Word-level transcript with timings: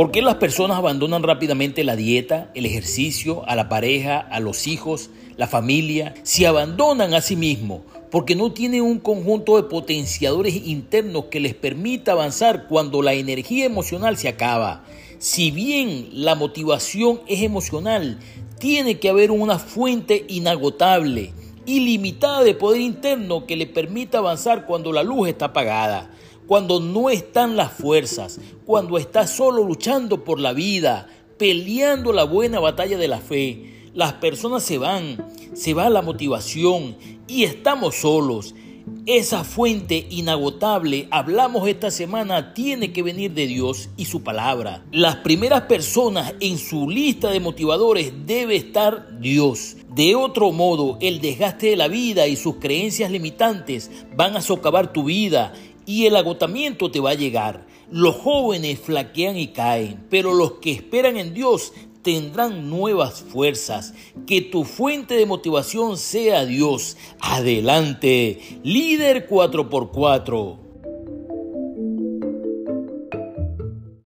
¿Por 0.00 0.12
qué 0.12 0.22
las 0.22 0.36
personas 0.36 0.78
abandonan 0.78 1.22
rápidamente 1.22 1.84
la 1.84 1.94
dieta, 1.94 2.50
el 2.54 2.64
ejercicio, 2.64 3.46
a 3.46 3.54
la 3.54 3.68
pareja, 3.68 4.18
a 4.18 4.40
los 4.40 4.66
hijos, 4.66 5.10
la 5.36 5.46
familia? 5.46 6.14
Si 6.22 6.46
abandonan 6.46 7.12
a 7.12 7.20
sí 7.20 7.36
mismos 7.36 7.82
porque 8.10 8.34
no 8.34 8.50
tienen 8.50 8.80
un 8.80 8.98
conjunto 8.98 9.56
de 9.56 9.64
potenciadores 9.64 10.56
internos 10.56 11.26
que 11.26 11.38
les 11.38 11.54
permita 11.54 12.12
avanzar 12.12 12.66
cuando 12.66 13.02
la 13.02 13.12
energía 13.12 13.66
emocional 13.66 14.16
se 14.16 14.28
acaba. 14.28 14.86
Si 15.18 15.50
bien 15.50 16.08
la 16.14 16.34
motivación 16.34 17.20
es 17.26 17.42
emocional, 17.42 18.20
tiene 18.58 19.00
que 19.00 19.10
haber 19.10 19.30
una 19.30 19.58
fuente 19.58 20.24
inagotable, 20.28 21.34
ilimitada 21.66 22.42
de 22.42 22.54
poder 22.54 22.80
interno 22.80 23.44
que 23.44 23.54
le 23.54 23.66
permita 23.66 24.16
avanzar 24.16 24.64
cuando 24.64 24.94
la 24.94 25.02
luz 25.02 25.28
está 25.28 25.44
apagada 25.44 26.08
cuando 26.50 26.80
no 26.80 27.10
están 27.10 27.54
las 27.54 27.70
fuerzas, 27.70 28.40
cuando 28.66 28.98
estás 28.98 29.30
solo 29.30 29.62
luchando 29.62 30.24
por 30.24 30.40
la 30.40 30.52
vida, 30.52 31.06
peleando 31.38 32.12
la 32.12 32.24
buena 32.24 32.58
batalla 32.58 32.98
de 32.98 33.06
la 33.06 33.20
fe. 33.20 33.90
Las 33.94 34.14
personas 34.14 34.64
se 34.64 34.76
van, 34.76 35.28
se 35.54 35.74
va 35.74 35.88
la 35.90 36.02
motivación 36.02 36.96
y 37.28 37.44
estamos 37.44 37.94
solos. 37.94 38.56
Esa 39.06 39.44
fuente 39.44 40.08
inagotable, 40.10 41.06
hablamos 41.12 41.68
esta 41.68 41.92
semana, 41.92 42.52
tiene 42.52 42.92
que 42.92 43.04
venir 43.04 43.30
de 43.32 43.46
Dios 43.46 43.88
y 43.96 44.06
su 44.06 44.24
palabra. 44.24 44.84
Las 44.90 45.16
primeras 45.16 45.62
personas 45.62 46.34
en 46.40 46.58
su 46.58 46.90
lista 46.90 47.30
de 47.30 47.38
motivadores 47.38 48.12
debe 48.26 48.56
estar 48.56 49.20
Dios. 49.20 49.76
De 49.94 50.16
otro 50.16 50.50
modo, 50.50 50.98
el 51.00 51.20
desgaste 51.20 51.68
de 51.68 51.76
la 51.76 51.88
vida 51.88 52.26
y 52.26 52.34
sus 52.34 52.56
creencias 52.56 53.10
limitantes 53.10 53.90
van 54.16 54.36
a 54.36 54.40
socavar 54.40 54.92
tu 54.92 55.04
vida 55.04 55.52
y 55.90 56.06
el 56.06 56.14
agotamiento 56.14 56.88
te 56.92 57.00
va 57.00 57.10
a 57.10 57.14
llegar. 57.14 57.66
Los 57.90 58.14
jóvenes 58.14 58.78
flaquean 58.78 59.36
y 59.36 59.48
caen, 59.48 60.06
pero 60.08 60.32
los 60.32 60.52
que 60.60 60.70
esperan 60.70 61.16
en 61.16 61.34
Dios 61.34 61.72
tendrán 62.02 62.70
nuevas 62.70 63.22
fuerzas. 63.22 63.92
Que 64.24 64.40
tu 64.40 64.62
fuente 64.62 65.14
de 65.14 65.26
motivación 65.26 65.96
sea 65.96 66.46
Dios. 66.46 66.96
Adelante, 67.18 68.60
líder 68.62 69.28
4x4. 69.28 70.69